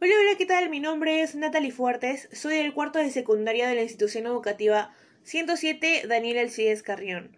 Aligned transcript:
Hola, 0.00 0.14
hola, 0.20 0.38
¿qué 0.38 0.46
tal? 0.46 0.70
Mi 0.70 0.78
nombre 0.78 1.22
es 1.22 1.34
Natalie 1.34 1.72
Fuertes, 1.72 2.28
soy 2.30 2.58
del 2.58 2.72
cuarto 2.72 3.00
de 3.00 3.10
secundaria 3.10 3.66
de 3.66 3.74
la 3.74 3.82
institución 3.82 4.26
educativa 4.26 4.94
107 5.24 6.04
Daniel 6.06 6.38
Alcides 6.38 6.84
Carrión. 6.84 7.36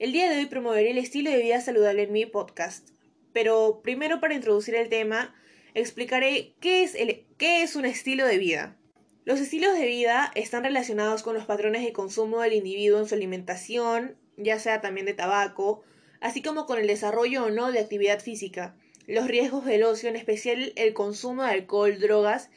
El 0.00 0.10
día 0.10 0.28
de 0.28 0.38
hoy 0.38 0.46
promoveré 0.46 0.90
el 0.90 0.98
estilo 0.98 1.30
de 1.30 1.40
vida 1.40 1.60
saludable 1.60 2.02
en 2.02 2.12
mi 2.12 2.26
podcast, 2.26 2.88
pero 3.32 3.82
primero 3.84 4.18
para 4.18 4.34
introducir 4.34 4.74
el 4.74 4.88
tema, 4.88 5.32
explicaré 5.74 6.56
qué 6.58 6.82
es, 6.82 6.96
qué 7.38 7.62
es 7.62 7.76
un 7.76 7.84
estilo 7.84 8.26
de 8.26 8.38
vida. 8.38 8.76
Los 9.24 9.38
estilos 9.38 9.78
de 9.78 9.86
vida 9.86 10.32
están 10.34 10.64
relacionados 10.64 11.22
con 11.22 11.34
los 11.34 11.44
patrones 11.44 11.84
de 11.84 11.92
consumo 11.92 12.40
del 12.40 12.54
individuo 12.54 12.98
en 12.98 13.06
su 13.06 13.14
alimentación, 13.14 14.16
ya 14.36 14.58
sea 14.58 14.80
también 14.80 15.06
de 15.06 15.14
tabaco, 15.14 15.84
así 16.20 16.42
como 16.42 16.66
con 16.66 16.80
el 16.80 16.88
desarrollo 16.88 17.44
o 17.44 17.50
no 17.50 17.70
de 17.70 17.78
actividad 17.78 18.18
física 18.18 18.74
los 19.12 19.28
riesgos 19.28 19.66
del 19.66 19.82
ocio, 19.82 20.08
en 20.08 20.16
especial 20.16 20.72
el 20.74 20.94
consumo 20.94 21.42
de 21.42 21.50
alcohol, 21.50 21.98
drogas 22.00 22.48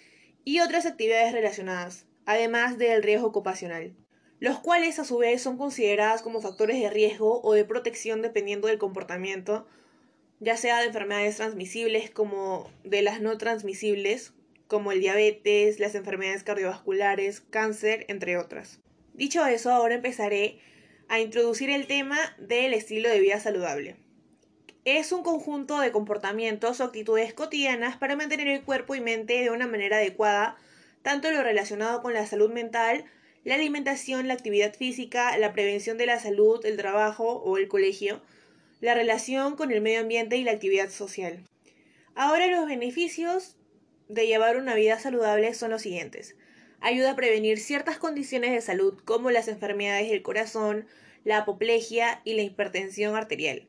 y 0.46 0.62
otras 0.62 0.86
actividades 0.86 1.34
relacionadas, 1.34 2.06
además 2.26 2.78
del 2.78 3.04
riesgo 3.04 3.28
ocupacional, 3.28 3.94
los 4.40 4.60
cuales 4.60 4.98
a 4.98 5.04
su 5.04 5.18
vez 5.18 5.42
son 5.42 5.58
consideradas 5.58 6.22
como 6.22 6.40
factores 6.40 6.80
de 6.80 6.90
riesgo 6.90 7.42
o 7.42 7.54
de 7.54 7.66
protección 7.66 8.22
dependiendo 8.22 8.70
del 8.70 8.78
comportamiento, 8.78 9.68
ya 10.40 10.56
sea 10.56 10.80
de 10.80 10.86
enfermedades 10.86 11.36
transmisibles 11.36 12.10
como 12.10 12.72
de 12.86 13.02
las 13.02 13.20
no 13.20 13.38
transmisibles, 13.38 14.32
como 14.68 14.94
el 14.94 15.02
diabetes, 15.02 15.82
las 15.82 15.94
enfermedades 15.94 16.44
cardiovasculares, 16.44 17.42
cáncer, 17.42 18.06
entre 18.08 18.38
otras. 18.38 18.80
Dicho 19.14 19.46
eso, 19.46 19.72
ahora 19.72 19.96
empezaré 19.96 20.60
a 21.10 21.20
introducir 21.20 21.70
el 21.70 21.86
tema 21.86 22.18
del 22.40 22.74
estilo 22.74 23.10
de 23.10 23.20
vida 23.20 23.42
saludable 23.42 24.05
es 24.86 25.12
un 25.12 25.24
conjunto 25.24 25.80
de 25.80 25.92
comportamientos 25.92 26.80
o 26.80 26.84
actitudes 26.84 27.34
cotidianas 27.34 27.98
para 27.98 28.16
mantener 28.16 28.48
el 28.48 28.62
cuerpo 28.62 28.94
y 28.94 29.02
mente 29.02 29.42
de 29.42 29.50
una 29.50 29.66
manera 29.66 29.98
adecuada, 29.98 30.58
tanto 31.02 31.32
lo 31.32 31.42
relacionado 31.42 32.04
con 32.04 32.14
la 32.14 32.28
salud 32.28 32.52
mental, 32.52 33.04
la 33.44 33.56
alimentación, 33.56 34.28
la 34.28 34.36
actividad 34.36 34.76
física, 34.76 35.36
la 35.40 35.54
prevención 35.54 35.98
de 35.98 36.06
la 36.06 36.20
salud, 36.20 36.64
el 36.68 36.78
trabajo 36.78 37.38
o 37.38 37.58
el 37.58 37.68
colegio, 37.68 38.22
la 38.80 38.94
relación 38.94 39.56
con 39.56 39.72
el 39.72 39.82
medio 39.82 40.02
ambiente 40.02 40.38
y 40.38 40.44
la 40.44 40.52
actividad 40.52 40.92
social. 40.92 41.44
Ahora 42.14 42.46
los 42.46 42.68
beneficios 42.68 43.56
de 44.08 44.28
llevar 44.28 44.56
una 44.56 44.76
vida 44.76 45.00
saludable 45.00 45.52
son 45.56 45.72
los 45.72 45.82
siguientes. 45.82 46.36
Ayuda 46.80 47.12
a 47.12 47.16
prevenir 47.16 47.60
ciertas 47.60 47.98
condiciones 47.98 48.52
de 48.52 48.62
salud 48.62 49.00
como 49.04 49.32
las 49.32 49.48
enfermedades 49.48 50.12
del 50.12 50.22
corazón, 50.22 50.86
la 51.24 51.40
apoplejia 51.40 52.22
y 52.24 52.36
la 52.36 52.44
hipertensión 52.44 53.16
arterial 53.16 53.68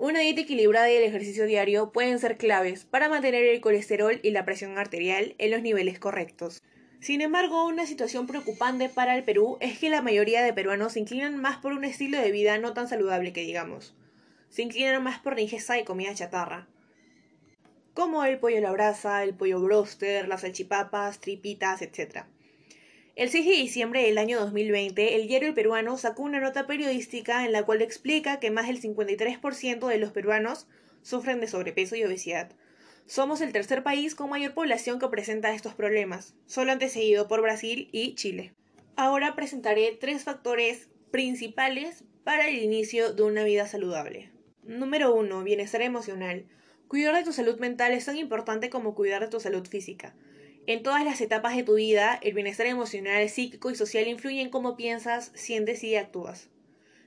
una 0.00 0.20
dieta 0.20 0.40
equilibrada 0.40 0.90
y 0.90 0.96
el 0.96 1.02
ejercicio 1.02 1.44
diario 1.44 1.92
pueden 1.92 2.18
ser 2.18 2.38
claves 2.38 2.86
para 2.86 3.10
mantener 3.10 3.44
el 3.44 3.60
colesterol 3.60 4.18
y 4.22 4.30
la 4.30 4.46
presión 4.46 4.78
arterial 4.78 5.34
en 5.36 5.50
los 5.50 5.60
niveles 5.60 5.98
correctos. 5.98 6.62
Sin 7.00 7.20
embargo, 7.20 7.66
una 7.66 7.84
situación 7.84 8.26
preocupante 8.26 8.88
para 8.88 9.14
el 9.14 9.24
Perú 9.24 9.58
es 9.60 9.78
que 9.78 9.90
la 9.90 10.00
mayoría 10.00 10.42
de 10.42 10.54
peruanos 10.54 10.94
se 10.94 11.00
inclinan 11.00 11.36
más 11.36 11.58
por 11.58 11.72
un 11.72 11.84
estilo 11.84 12.18
de 12.18 12.30
vida 12.30 12.56
no 12.56 12.72
tan 12.72 12.88
saludable 12.88 13.34
que 13.34 13.42
digamos. 13.42 13.94
Se 14.48 14.62
inclinan 14.62 15.02
más 15.02 15.18
por 15.18 15.38
ingesta 15.38 15.74
de 15.74 15.84
comida 15.84 16.14
chatarra, 16.14 16.66
como 17.92 18.24
el 18.24 18.38
pollo 18.38 18.56
a 18.56 18.62
la 18.62 18.72
brasa, 18.72 19.22
el 19.22 19.34
pollo 19.34 19.60
broster, 19.60 20.28
las 20.28 20.40
salchipapas, 20.40 21.20
tripitas, 21.20 21.82
etc. 21.82 22.24
El 23.20 23.28
6 23.28 23.44
de 23.44 23.52
diciembre 23.52 24.02
del 24.02 24.16
año 24.16 24.40
2020, 24.40 25.16
el 25.16 25.28
diario 25.28 25.48
El 25.48 25.54
Peruano 25.54 25.98
sacó 25.98 26.22
una 26.22 26.40
nota 26.40 26.66
periodística 26.66 27.44
en 27.44 27.52
la 27.52 27.64
cual 27.64 27.82
explica 27.82 28.40
que 28.40 28.50
más 28.50 28.66
del 28.66 28.80
53% 28.80 29.86
de 29.86 29.98
los 29.98 30.10
peruanos 30.10 30.66
sufren 31.02 31.38
de 31.38 31.46
sobrepeso 31.46 31.96
y 31.96 32.04
obesidad. 32.04 32.50
Somos 33.04 33.42
el 33.42 33.52
tercer 33.52 33.82
país 33.82 34.14
con 34.14 34.30
mayor 34.30 34.54
población 34.54 34.98
que 34.98 35.08
presenta 35.08 35.52
estos 35.52 35.74
problemas, 35.74 36.34
solo 36.46 36.72
antecedido 36.72 37.28
por 37.28 37.42
Brasil 37.42 37.90
y 37.92 38.14
Chile. 38.14 38.54
Ahora 38.96 39.36
presentaré 39.36 39.98
tres 40.00 40.24
factores 40.24 40.88
principales 41.10 42.04
para 42.24 42.48
el 42.48 42.56
inicio 42.56 43.12
de 43.12 43.22
una 43.22 43.44
vida 43.44 43.66
saludable. 43.66 44.30
Número 44.62 45.14
1. 45.14 45.44
Bienestar 45.44 45.82
emocional. 45.82 46.46
Cuidar 46.88 47.14
de 47.14 47.24
tu 47.24 47.34
salud 47.34 47.60
mental 47.60 47.92
es 47.92 48.06
tan 48.06 48.16
importante 48.16 48.70
como 48.70 48.94
cuidar 48.94 49.20
de 49.20 49.28
tu 49.28 49.40
salud 49.40 49.68
física. 49.68 50.14
En 50.66 50.82
todas 50.82 51.04
las 51.04 51.20
etapas 51.20 51.56
de 51.56 51.62
tu 51.62 51.74
vida, 51.74 52.18
el 52.22 52.34
bienestar 52.34 52.66
emocional, 52.66 53.28
psíquico 53.28 53.70
y 53.70 53.74
social 53.74 54.06
influye 54.06 54.40
en 54.40 54.50
cómo 54.50 54.76
piensas, 54.76 55.32
sientes 55.34 55.82
y 55.82 55.96
actúas. 55.96 56.50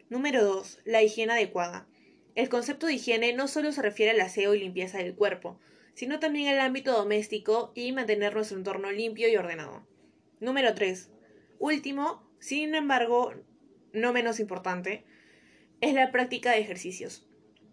Número 0.09 0.44
2. 0.44 0.80
La 0.86 1.03
higiene 1.03 1.34
adecuada. 1.34 1.88
El 2.36 2.50
concepto 2.50 2.88
de 2.88 2.94
higiene 2.94 3.34
no 3.34 3.47
solo 3.47 3.72
se 3.72 3.81
refiere 3.81 4.12
al 4.12 4.22
aseo 4.22 4.56
y 4.56 4.59
limpieza 4.59 4.97
del 4.97 5.16
cuerpo, 5.16 5.59
sino 5.94 6.19
también 6.19 6.47
al 6.47 6.59
ámbito 6.59 6.92
doméstico 6.92 7.72
y 7.75 7.92
mantener 7.92 8.34
nuestro 8.34 8.58
entorno 8.58 8.92
limpio 8.92 9.30
y 9.30 9.36
ordenado. 9.36 9.86
Número 10.40 10.74
3. 10.74 11.09
Último, 11.59 12.28
sin 12.40 12.74
embargo, 12.74 13.34
no 13.94 14.13
menos 14.13 14.40
importante, 14.40 15.06
es 15.80 15.94
la 15.94 16.12
práctica 16.12 16.52
de 16.52 16.59
ejercicios. 16.59 17.28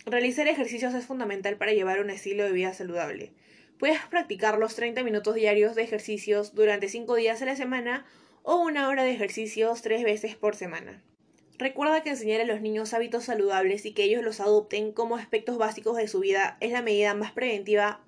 Realizar 0.04 0.46
ejercicios 0.46 0.94
es 0.94 1.06
fundamental 1.06 1.56
para 1.56 1.72
llevar 1.72 2.00
un 2.00 2.10
estilo 2.10 2.44
de 2.44 2.52
vida 2.52 2.74
saludable. 2.74 3.32
Puedes 3.80 3.98
practicar 4.10 4.58
los 4.58 4.74
30 4.74 5.02
minutos 5.02 5.34
diarios 5.34 5.74
de 5.74 5.82
ejercicios 5.82 6.54
durante 6.54 6.90
5 6.90 7.14
días 7.14 7.40
a 7.40 7.46
la 7.46 7.56
semana 7.56 8.04
o 8.42 8.56
una 8.56 8.86
hora 8.88 9.04
de 9.04 9.12
ejercicios 9.12 9.80
3 9.80 10.04
veces 10.04 10.36
por 10.36 10.54
semana. 10.54 11.02
Recuerda 11.56 12.02
que 12.02 12.10
enseñar 12.10 12.42
a 12.42 12.44
los 12.44 12.60
niños 12.60 12.92
hábitos 12.92 13.24
saludables 13.24 13.86
y 13.86 13.92
que 13.92 14.04
ellos 14.04 14.22
los 14.22 14.40
adopten 14.40 14.92
como 14.92 15.16
aspectos 15.16 15.56
básicos 15.56 15.96
de 15.96 16.08
su 16.08 16.20
vida 16.20 16.58
es 16.60 16.72
la 16.72 16.82
medida 16.82 17.14
más 17.14 17.32
preventiva, 17.32 18.04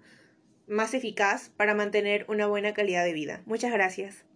más 0.66 0.92
eficaz 0.92 1.48
para 1.56 1.72
mantener 1.72 2.26
una 2.28 2.46
buena 2.46 2.74
calidad 2.74 3.02
de 3.02 3.14
vida. 3.14 3.40
Muchas 3.46 3.72
gracias. 3.72 4.26